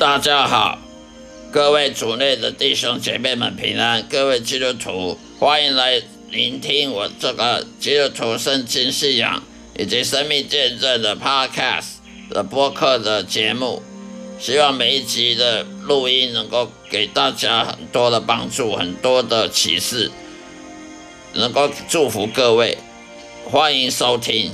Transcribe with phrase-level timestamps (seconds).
[0.00, 0.78] 大家好，
[1.52, 9.42] 各位主内的弟兄姐妹们平安，各位基督徒，欢迎来聆听我这个基督徒圣经信仰
[9.76, 11.96] 以及生命见证的 Podcast
[12.30, 13.82] 的播客的节目。
[14.38, 20.10] 希望每一集的录音能够给大家很多的帮助，很多的启示，
[21.34, 22.78] 能够祝福各位。
[23.44, 24.52] 欢迎收听。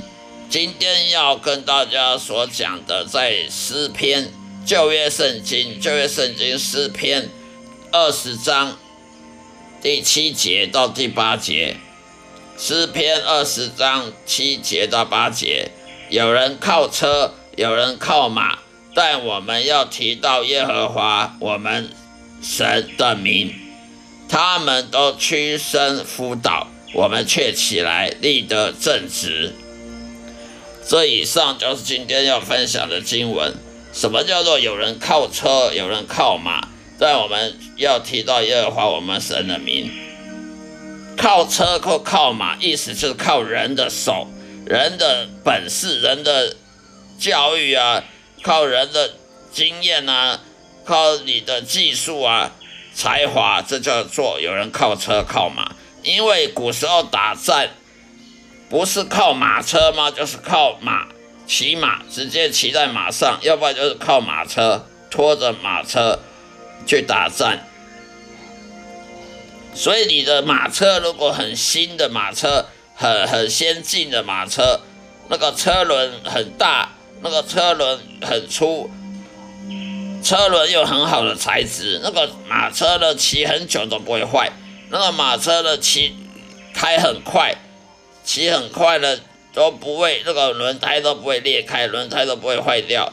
[0.49, 4.29] 今天要跟大家所讲的，在诗篇
[4.67, 7.29] 旧约圣经旧约圣经诗篇
[7.89, 8.77] 二十章
[9.81, 11.77] 第七节到第八节，
[12.57, 15.71] 诗篇二十章七节到八节，
[16.09, 18.59] 有人靠车，有人靠马，
[18.93, 21.89] 但我们要提到耶和华我们
[22.43, 23.55] 神的名，
[24.27, 29.53] 他们都屈身辅导，我们却起来立得正直。
[30.85, 33.53] 这以上就是今天要分享的经文。
[33.97, 36.67] 什么叫做有人靠车，有人靠马？
[36.99, 39.91] 但我们要提到耶和华我们神的名。
[41.17, 44.27] 靠车或靠马，意思就是靠人的手、
[44.67, 46.55] 人的本事、人的
[47.17, 48.03] 教育啊，
[48.43, 49.15] 靠人的
[49.51, 50.41] 经验啊，
[50.85, 52.51] 靠你的技术啊、
[52.93, 55.71] 才华，这叫做有人靠车靠马。
[56.03, 57.71] 因为古时候打战。
[58.69, 60.11] 不是靠马车吗？
[60.11, 61.07] 就是靠马，
[61.47, 66.19] 骑马直接骑在马上，要不然就是靠马车拖着马车
[66.85, 67.57] 去打仗。
[69.73, 74.81] 所以你的马车如果很新的马车，很很先进的马车，
[75.29, 76.89] 那个车轮很大，
[77.21, 78.89] 那个车轮很粗，
[80.23, 84.51] 车轮又很好的材质，那个马车呢骑很久都不会坏，
[84.89, 86.15] 那个马车呢骑
[86.73, 87.55] 开很快。
[88.25, 89.21] 骑很快的
[89.57, 93.11] 都不会，那个轮胎都不会裂开，轮胎都不会坏掉。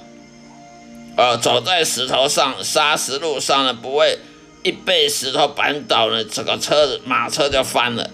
[1.16, 4.19] 呃，走在石头上、砂石路上呢，不会
[4.62, 8.10] 一被石头绊倒呢，整个车子马车就翻了。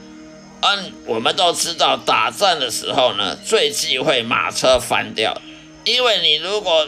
[0.60, 5.36] 嗯，我们都知道，打仗的时候呢，最忌讳马车翻掉，
[5.84, 6.86] 因为你如果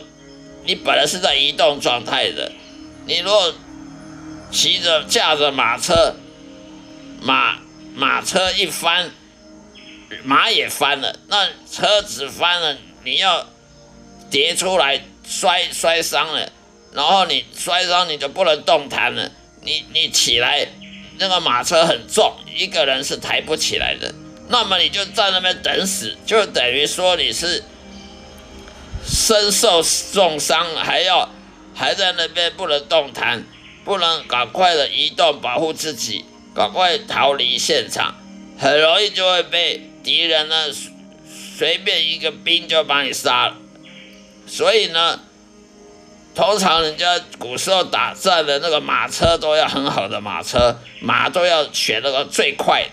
[0.64, 2.52] 你本来是在移动状态的，
[3.06, 3.52] 你如果
[4.52, 6.14] 骑着驾着马车，
[7.20, 7.56] 马
[7.96, 9.10] 马车一翻。
[10.24, 13.46] 马也翻了，那车子翻了，你要
[14.30, 16.50] 跌出来摔摔伤了，
[16.92, 19.30] 然后你摔伤你就不能动弹了，
[19.62, 20.68] 你你起来，
[21.18, 24.14] 那个马车很重，一个人是抬不起来的，
[24.48, 27.64] 那么你就在那边等死，就等于说你是
[29.04, 31.28] 身受重伤，还要
[31.74, 33.44] 还在那边不能动弹，
[33.84, 36.24] 不能赶快的移动保护自己，
[36.54, 38.14] 赶快逃离现场，
[38.58, 39.88] 很容易就会被。
[40.02, 40.54] 敌人呢，
[41.56, 43.56] 随便一个兵就把你杀了，
[44.46, 45.20] 所以呢，
[46.34, 52.88] 通常人家古时候打仗的那个马车都要很好的马车，马都要选那个最快，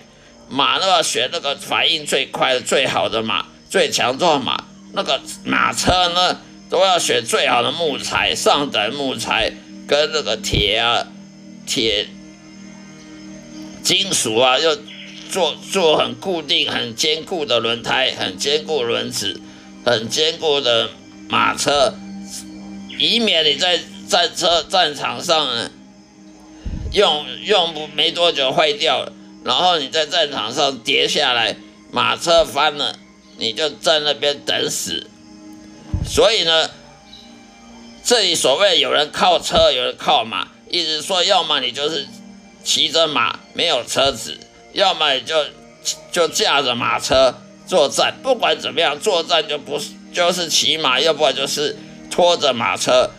[0.49, 4.65] 马都要选那个反应最快的最好的马，最强壮马。
[4.93, 9.51] 那个马车呢，都要选最好的木材，上等木材
[9.87, 11.07] 跟那个铁啊、
[11.65, 12.07] 铁、
[13.81, 14.77] 金属啊，要。
[15.29, 19.39] 做做很固定、很坚固的轮胎，很坚固轮子，
[19.85, 20.89] 很坚固的
[21.29, 21.93] 马车，
[22.97, 25.47] 以免你在战车战场上
[26.91, 29.13] 用用不没多久坏掉了，
[29.43, 31.55] 然后你在战场上跌下来，
[31.91, 32.97] 马车翻了，
[33.37, 35.07] 你就在那边等死。
[36.03, 36.71] 所以呢，
[38.03, 42.07] 这里所谓有人靠车，有人靠马，意思说，要么你就是
[42.63, 44.39] 骑着马，没有车子。
[44.73, 45.45] 要么就
[46.11, 51.75] 就驾着马车作战，不管怎么样，作战就不是就是骑马，要不然就是
[52.11, 53.09] 拖着马车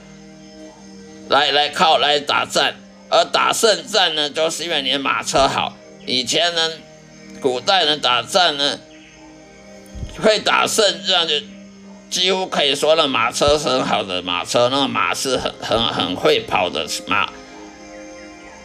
[1.29, 2.77] 来来靠来打战。
[3.09, 5.77] 而打胜战呢，就是因为你的马车好。
[6.07, 6.71] 以前呢，
[7.41, 8.79] 古代人打仗呢，
[10.23, 11.35] 会打胜仗就
[12.09, 17.29] 几乎可以说那马车很好的马车，那个马是很很很会跑的马。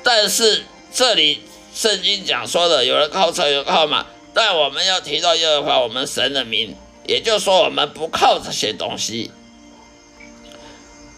[0.04, 1.42] 但是这里。
[1.75, 6.74] 圣经讲说的，有人靠车，有人靠马，但我们要提到耶和华我们神的名，
[7.06, 9.30] 也就是说，我们不靠这些东西。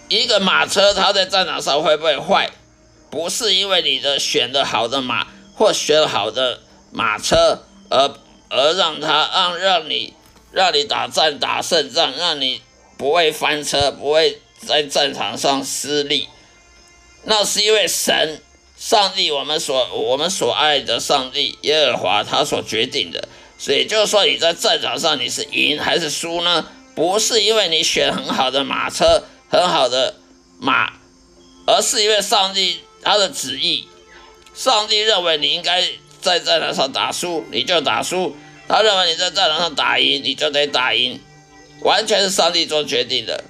[0.10, 2.50] 一个马车，它在战场上会不会坏？
[3.12, 6.62] 不是因为你的选的好的马或选好的
[6.92, 8.16] 马车，而
[8.50, 10.16] 而让它让让你
[10.52, 12.64] 让你打战打胜仗，让你
[12.98, 16.28] 不会翻车，不会在战场上失利。
[17.26, 18.42] 那是因为神。
[18.78, 23.28] 上帝，我们所我们所爱的上帝耶和华，他所决定的，
[23.58, 26.68] 所以就是说你在战场上你是赢还是输呢？
[26.96, 30.16] 不是因为你选很好的马车、很好的
[30.60, 30.94] 马，
[31.66, 33.88] 而是因为上帝他的旨意。
[34.54, 35.84] 上帝认为你应该
[36.22, 38.36] 在战场上打输，你就打输；
[38.68, 41.20] 他认为你在战场上打赢，你就得打赢。
[41.82, 43.44] 完全是上帝做决定的。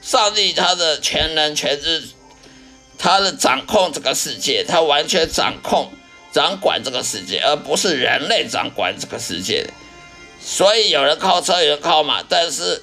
[0.00, 2.08] 上帝他的全能全知，
[2.98, 5.92] 他的掌控这个世界，他完全掌控、
[6.32, 9.66] 掌管这个世界，而不是人类掌管这个世界。
[10.40, 12.82] 所以有人靠车，有人靠马，但是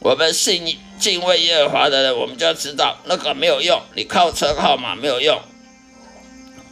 [0.00, 5.40] 我们信敬畏耶和华的人，我们就要知道那个没有用，你靠车靠马没有用。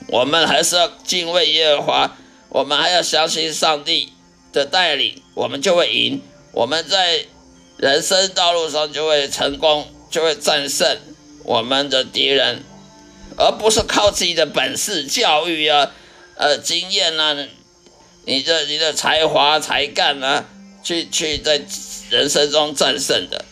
[0.09, 2.17] 我们还是要敬畏耶和华，
[2.49, 4.13] 我们还要相信上帝
[4.53, 6.23] 的带领，我们就会赢。
[6.53, 7.27] 我们在
[7.77, 10.99] 人生道路上就会成功，就会战胜
[11.49, 12.63] 我们的敌人，
[13.39, 15.91] 而不是靠自己的本事、教育啊、
[16.37, 17.35] 呃经验啊、
[18.27, 20.45] 你的你的才华才干啊，
[20.85, 21.63] 去去在
[22.11, 23.47] 人生中战胜的。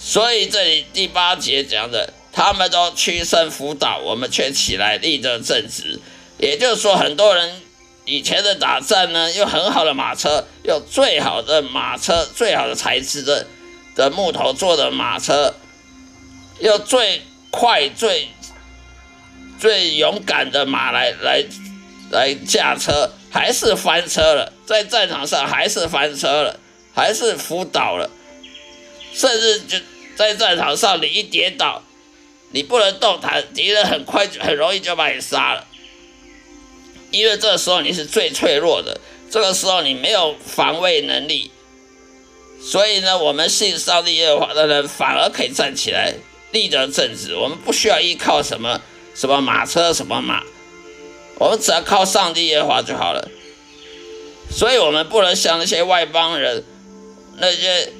[0.00, 2.14] 所以这里第八节讲的。
[2.34, 6.00] 他们都屈身辅导，我们却起来立正正直。
[6.38, 7.60] 也就是说，很多人
[8.06, 13.46] 以前的打仗呢，用很好的马车，用最好的马车、最好的材质的
[13.94, 15.54] 的木头做的马车，
[16.62, 18.28] 用最快、最
[19.58, 21.44] 最勇敢的马来来
[22.10, 26.60] 来驾车，还是翻车了，在战场上还是翻车了，
[26.94, 28.08] 还是辅导了，
[29.12, 29.78] 甚至就
[30.16, 31.82] 在战场上你一跌倒。
[32.54, 35.66] 你不能动弹，敌人很快就很容易就把你杀了，
[37.10, 39.00] 因为这时候你是最脆弱的，
[39.30, 41.50] 这个时候你没有防卫能力，
[42.60, 46.12] 所以呢，我们信上帝耶和华的人反而可以站起来
[46.52, 48.80] 立得正直，我们不需要依靠什么
[49.14, 50.44] 什么马车什么马，
[51.38, 53.28] 我们只要靠上帝耶和华就好了，
[54.50, 56.64] 所以我们不能像那些外邦人，
[57.38, 57.92] 那些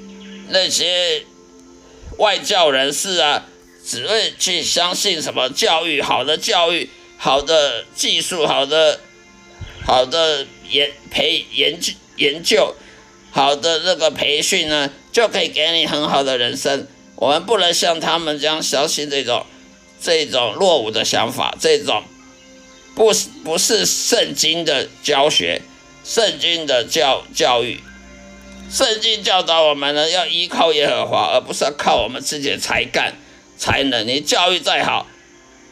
[0.49, 1.25] 那些
[2.17, 3.47] 外教人士啊。
[3.85, 9.01] 只会去相信什么教育好的教育好的技术好的
[9.85, 12.75] 好的研培研究研究
[13.31, 16.87] 好的那个培训呢，就可以给你很好的人生。
[17.15, 19.45] 我们不能像他们这样相信这种
[20.01, 22.03] 这种落伍的想法，这种
[22.95, 23.13] 不
[23.43, 25.61] 不是圣经的教学，
[26.03, 27.79] 圣经的教教育，
[28.69, 33.15] 圣经教导我们呢要依靠耶和华，而不是要靠我们自己的才干。
[33.55, 35.07] 才能，你教育再好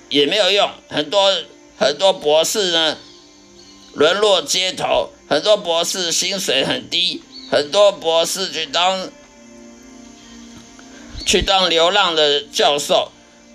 [0.08, 0.70] 也没有用。
[0.88, 1.36] 很多
[1.78, 2.98] 很多博士呢，
[3.94, 9.10] 沦落街头；很多博士薪水很低；很多博士去当
[11.26, 13.12] 去当流浪的教授，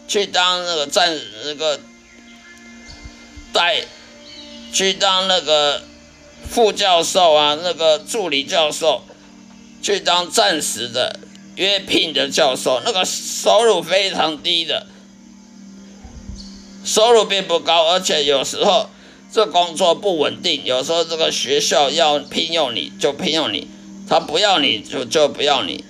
[0.09, 1.81] 去当那个战那个
[3.53, 3.85] 带，
[4.73, 5.83] 去当那个
[6.49, 9.03] 副教授啊，那个助理教授，
[9.83, 11.21] 去当暂时的。
[11.57, 14.87] 约聘的教授，那个收入非常低的，
[16.85, 18.91] 收入并不高，而且有时候
[19.33, 23.69] 这工作不稳定，有时候这个学校要聘用你就聘用你，
[24.07, 25.83] 他不要你就就不要你，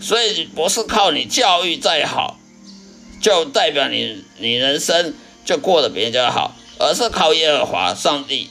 [0.00, 2.38] 所以不是靠你教育再好，
[3.20, 8.48] 就代表你你人生就过得比人家好，而是靠耶和华上帝，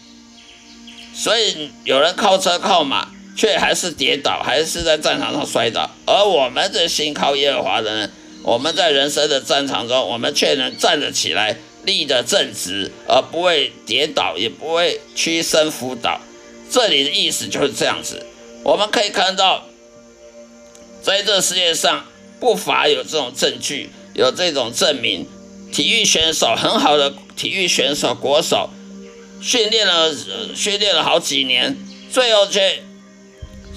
[1.14, 3.10] 所以有人靠车靠马。
[3.38, 5.92] 却还是跌倒，还是在战场上摔倒。
[6.06, 8.12] 而我们这心靠耶和华的人，
[8.44, 16.22] 我们在人生的战场中，我们却能站得起来，立得正直，而不会跌倒，也不会屈身辅导。
[16.72, 18.26] 这里的意思就是这样子。
[18.64, 19.66] 我们可以看到，
[21.06, 22.04] 在这世界上
[22.40, 25.28] 不乏有这种证据，有这种证明。
[25.72, 28.72] 体育选手很好的体育选手国手，
[29.40, 30.12] 训练了
[30.56, 31.78] 训练了好几年，
[32.12, 32.82] 最后却。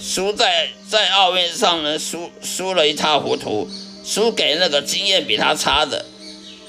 [0.01, 3.69] 输在在奥运上呢，输输了一塌糊涂，
[4.05, 6.07] 输给那个经验比他差的。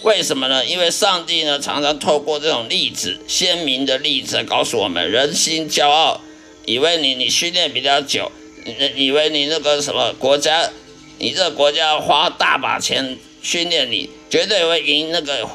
[0.01, 0.65] 为什么呢？
[0.65, 6.21] 因为上帝呢，常常透过这种例子，鲜明的例子，告诉我们：人心骄傲，
[6.65, 8.31] 以为你你训练比较久，
[8.95, 10.69] 以为你那个什么国家，
[11.17, 15.47] 你这个国家花大把钱训练你，绝对会赢那个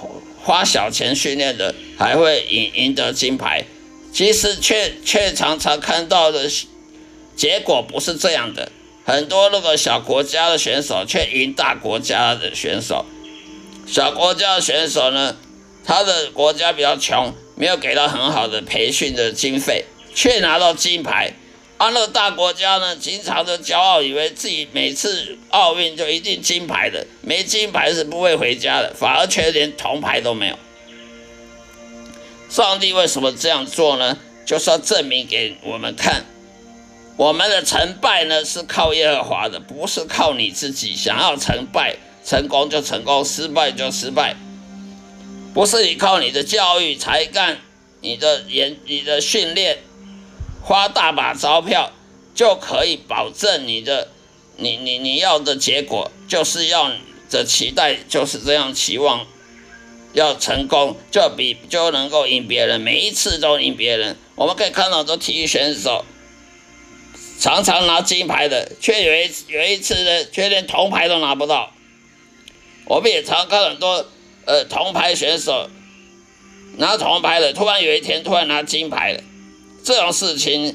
[0.43, 3.65] 花小钱训练的，还会赢赢得金牌。
[4.13, 6.49] 其实却却常常看到的。
[7.37, 8.71] 结果不是这样的，
[9.05, 13.05] 很多那个小国家的选手却赢大国家的选手。
[13.89, 15.37] 小国家的选手呢，
[15.85, 21.35] 他的国家比较穷，没有给到很好的培训的经费，却拿到金牌。
[21.77, 30.59] 安乐大国家呢，经常的骄傲，以为自己每次奥运就一定金牌的，没金牌是不会回家的，反而却连铜牌都没有。
[32.49, 34.17] 上帝为什么这样做呢？
[34.47, 36.25] 就是要证明给我们看。
[37.17, 40.95] 我们的成败呢，是靠耶和华的，不是靠你自己。
[40.95, 44.37] 想要成败，成功就成功，失败就失败。
[45.53, 47.59] 不是你靠你的教育、才干、
[48.01, 49.79] 你的研、你的训练，
[50.65, 51.93] 花大把钞票
[52.35, 54.09] 就可以保证你的、
[54.57, 56.91] 你你你要的结果，就是要
[57.29, 59.27] 的期待就是这样期望，
[60.15, 64.17] 要成功就比就能够赢别人，每一次都赢别人。
[64.37, 66.07] 我们可以看到很多体育选手，
[67.39, 71.71] 常常拿金牌的，却有一有一次呢，却连铜牌都拿不到。
[72.87, 74.07] 我们也常看很多。
[74.47, 75.71] 呃，铜牌选手
[76.77, 79.23] 拿铜牌的，突然有一天突然拿金牌了，
[79.85, 80.75] 这种事情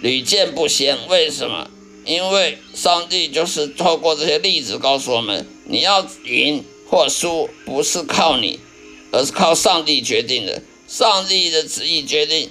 [0.00, 0.98] 屡见不鲜。
[1.08, 1.70] 为什么？
[2.04, 8.58] 因为上帝就是透过这些例子告诉我们：你要赢或输，不是靠你，
[9.12, 10.62] 而是靠上帝决定的。
[10.88, 12.50] 上帝的旨意决定，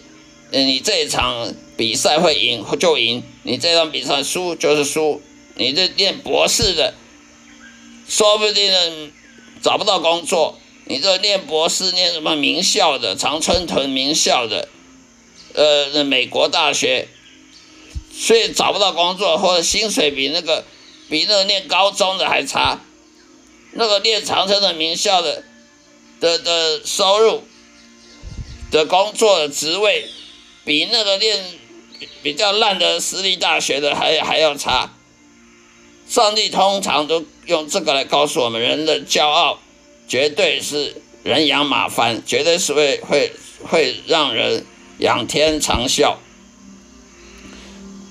[0.51, 5.21] 你这场比赛会赢就赢，你这场比赛输就是输。
[5.55, 6.93] 你这念博士的，
[8.07, 9.11] 说不定呢。
[9.63, 14.69] 找不到工作，你这念博士念什么名校的，常春藤名校的，
[15.55, 17.07] 呃，美国大学，
[18.11, 20.65] 所以找不到工作，或者薪水比那个
[21.09, 22.79] 比那个念高中的还差，
[23.73, 25.43] 那个念长春的名校的
[26.19, 27.43] 的的收入
[28.71, 30.07] 的工作的职位，
[30.63, 31.43] 比那个念
[32.21, 34.93] 比较烂的私立大学的还还要差。
[36.07, 39.59] 上帝通常都用这个来告诉我们：人的骄傲
[40.07, 43.31] 绝对是人仰马翻，绝对是会会
[43.63, 44.65] 会让人
[44.99, 46.15] 仰天长啸。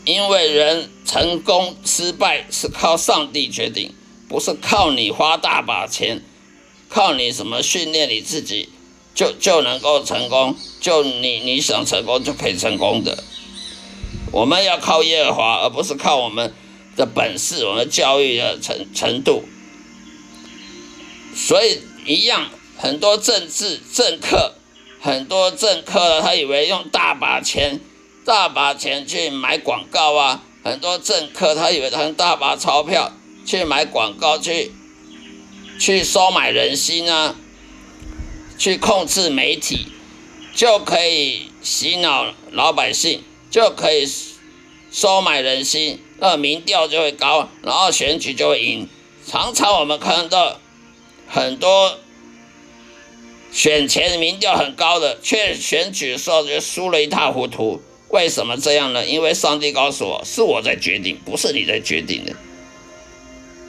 [0.04, 3.94] 因为人成功失败是靠上帝决定，
[4.28, 6.22] 不是靠你花大把钱，
[6.88, 8.68] 靠你什么训练你自己
[9.14, 13.22] 就就能够成功，就你你想成功就可以成功的。
[14.32, 16.52] 我们要靠耶和华，而不是靠我们。
[16.96, 19.44] 的本事，我们教育的程程度，
[21.34, 24.56] 所以一样，很多政治政客，
[25.00, 27.80] 很多政客呢，他以为用大把钱，
[28.24, 33.12] 大把钱去买广告啊，很多政客他以为他用大把钞票
[33.46, 34.72] 去买广告，去
[35.78, 37.34] 去收买人心啊，
[38.58, 39.86] 去控制媒体，
[40.54, 44.06] 就可以洗脑老百姓，就可以
[44.92, 45.98] 收买人心。
[46.18, 48.86] 那民调就会高，然后选举就会赢。
[49.26, 50.58] 常常我们看到
[51.26, 51.98] 很多
[53.52, 57.80] 选前民调很高的，却选举的时候就输了一塌糊涂。
[58.08, 59.04] 为什么这样呢？
[59.06, 62.34] 因为上帝告诉我，是我在决定，不是你在决定的。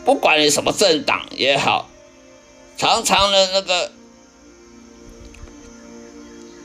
[0.04, 1.90] 不管你什么政党也好，
[2.78, 3.92] 常常的那个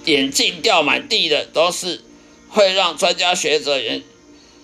[0.05, 2.03] 眼镜掉满地的，都是
[2.49, 4.03] 会让专家学者也。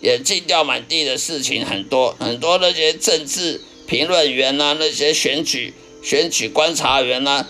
[0.00, 7.46] 眼镜掉满地的事情很多，很多那些政治评论员呐，那些选举选举观察员呐，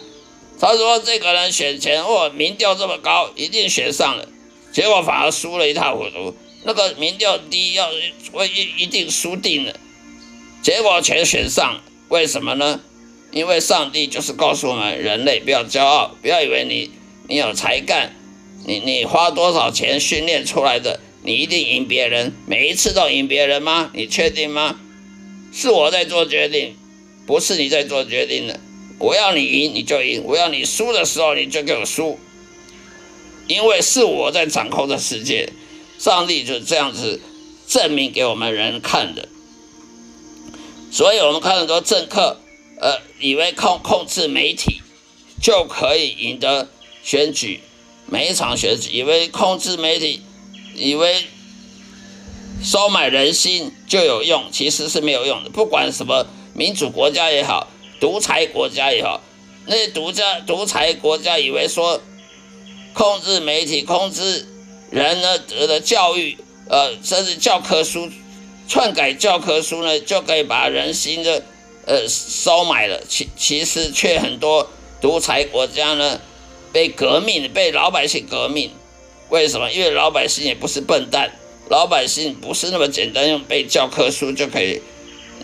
[0.63, 4.29] 他说这个人选前哦，民调这么高，一定选上了，
[4.73, 6.37] 结果反而输了一塌糊涂。
[6.63, 7.91] 那个民调低，要
[8.31, 9.75] 会一一定输定了，
[10.63, 12.81] 结果全选上，为什么呢？
[13.33, 16.93] 因为上帝就是告诉我们，人类不要骄傲，不要以为你
[17.29, 18.15] 你有才干，
[18.65, 21.01] 你你花多少钱训练出来的。
[21.25, 23.91] 你一定赢别人，每一次都赢别人吗？
[23.95, 24.79] 你确定吗？
[25.53, 26.77] 是我在做决定，
[27.27, 28.61] 不是你在做决定的。
[28.99, 32.19] 我要你赢你就赢，我要你输的时候你就给我输，
[33.47, 35.53] 因为是我在掌控这世界。
[35.99, 37.21] 上帝就是这样子
[37.69, 39.29] 证明给我们人看的。
[40.91, 42.41] 所以我们看很多政客，
[42.81, 44.83] 呃，以为控控制媒体
[45.41, 46.69] 就可以赢得
[47.03, 47.61] 选举，
[48.07, 50.23] 每一场选举，以为控制媒体。
[50.75, 51.25] 以为
[52.65, 55.51] 收买人心就有用，其实是没有用的。
[55.51, 57.69] 不管什么民主国家也好，
[58.03, 59.23] 独裁国家也好，
[59.67, 62.03] 那些独家独裁国家以为说
[62.93, 64.45] 控制媒体、控制
[64.91, 66.37] 人呢的教育，
[66.69, 68.11] 呃，甚至教科书
[68.67, 71.45] 篡改教科书呢，就可以把人心的
[71.87, 73.01] 呃收买了。
[73.09, 74.69] 其其实却很多
[75.01, 76.21] 独裁国家呢
[76.73, 78.73] 被革命，被老百姓革命。
[79.29, 79.71] 为什么？
[79.71, 81.31] 因为老百姓也不是笨蛋，
[81.71, 84.83] 老百姓不是那么简单用背教科书就可以，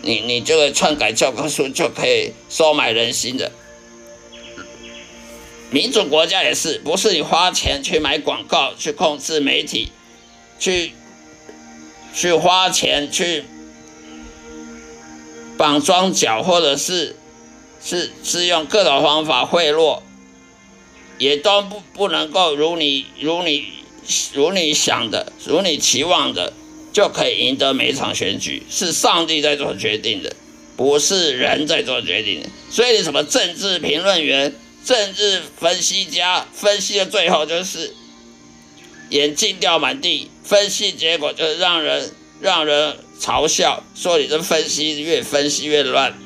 [0.01, 3.51] 你你这个篡改教科书就可以收买人心的。
[5.71, 9.91] 民主国家也是，不是你花钱去买广告、去控制媒体、
[10.59, 10.93] 去
[12.13, 13.45] 去花钱去
[15.57, 17.15] 绑庄脚，或者是
[17.83, 20.01] 是是用各种方法贿赂，
[21.17, 23.79] 也都不不能够如你如你。
[24.33, 26.53] 如你想的，如你期望的，
[26.91, 28.63] 就可以赢得每一场选举。
[28.69, 30.35] 是上帝在做决定的，
[30.75, 32.49] 不是人在做决定的。
[32.69, 34.55] 所以，什么政治评论员、
[34.85, 37.93] 政治分析家分析的最后就是
[39.09, 46.17] 眼镜掉满地，分析结果就是让人让人嘲笑，说你这分析越分析越乱。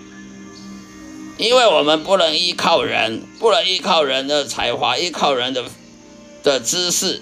[1.37, 5.65] 因为我们不能依靠人，不能依靠人的才华，依靠人的
[6.43, 7.21] 的知识，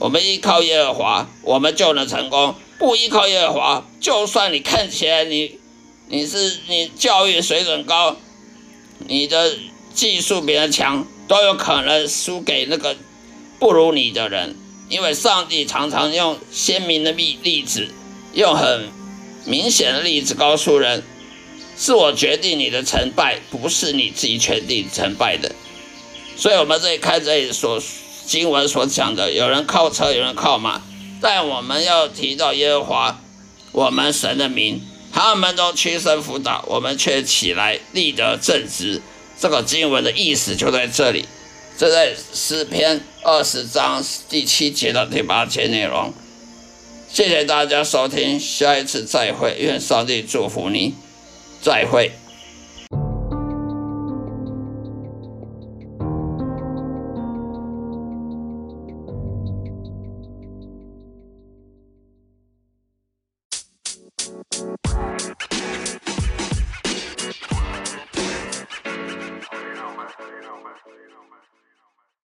[0.00, 2.56] 我们依靠耶和华，我们就能成功。
[2.82, 5.60] 不依靠耶和华，就算你看起来你
[6.08, 8.16] 你是你教育水准高，
[9.06, 9.56] 你的
[9.94, 12.96] 技术比人强，都有可能输给那个
[13.60, 14.56] 不如你的人。
[14.88, 17.88] 因为上帝常常用鲜明的例例子，
[18.34, 18.88] 用很
[19.44, 21.04] 明显的例子告诉人。
[21.78, 25.52] 是我决定你的成败，不是你自己决定成败的。
[26.36, 27.80] 所以，我们这里看这里所
[28.26, 30.82] 经文所讲的，有人靠车，有人靠马，
[31.22, 33.20] 但我们要提到耶和华，
[33.70, 39.00] 我们神的名，他们都屈身辅导，我们却起来立得正直。
[39.38, 41.24] 这个经文的意思就在这里，
[41.78, 46.12] 这在诗篇二十章第七节到第八节内容。
[47.08, 50.94] 谢谢大家收听，下一次再会，愿上帝祝福你。
[51.62, 52.21] 再会。